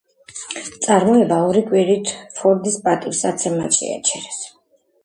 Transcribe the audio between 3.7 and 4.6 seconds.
შეაჩერეს.